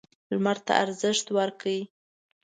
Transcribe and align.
لمر 0.31 0.57
ته 0.65 0.73
ارزښت 0.83 1.25
ورکړئ. 1.37 1.79